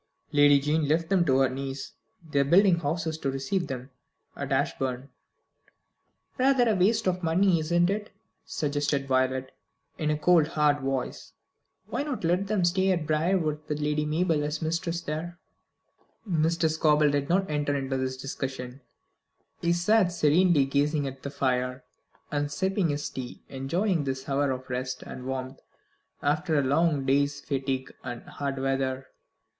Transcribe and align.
"Lady 0.31 0.59
Jane 0.59 0.87
left 0.87 1.09
them 1.09 1.23
to 1.25 1.37
her 1.41 1.49
niece. 1.49 1.93
They 2.27 2.39
are 2.39 2.43
building 2.43 2.79
houses 2.79 3.19
to 3.19 3.29
receive 3.29 3.67
them 3.67 3.91
at 4.35 4.51
Ashbourne." 4.51 5.09
"Rather 6.39 6.67
a 6.67 6.75
waste 6.75 7.05
of 7.07 7.21
money, 7.21 7.59
isn't 7.59 7.87
it?" 7.87 8.09
suggested 8.43 9.07
Violet, 9.07 9.51
in 9.99 10.09
a 10.09 10.17
cold 10.17 10.47
hard 10.47 10.79
voice. 10.79 11.33
"Why 11.85 12.01
not 12.01 12.23
let 12.23 12.47
them 12.47 12.65
stay 12.65 12.89
at 12.89 13.05
Briarwood 13.05 13.67
till 13.67 13.77
Lady 13.77 14.03
Mabel 14.07 14.41
is 14.41 14.59
mistress 14.59 15.01
there?" 15.01 15.37
Mr. 16.27 16.67
Scobel 16.67 17.11
did 17.11 17.29
not 17.29 17.47
enter 17.47 17.75
into 17.75 17.95
this 17.95 18.17
discussion. 18.17 18.81
He 19.61 19.71
sat 19.71 20.11
serenely 20.11 20.65
gazing 20.65 21.05
at 21.05 21.21
the 21.21 21.29
fire, 21.29 21.83
and 22.31 22.51
sipping 22.51 22.89
his 22.89 23.07
tea, 23.07 23.43
enjoying 23.49 24.05
this 24.05 24.27
hour 24.27 24.49
of 24.49 24.67
rest 24.67 25.03
and 25.03 25.27
warmth 25.27 25.59
after 26.23 26.57
a 26.57 26.63
long 26.63 27.05
day's 27.05 27.39
fatigue 27.39 27.93
and 28.03 28.23
hard 28.23 28.57
weather. 28.57 29.05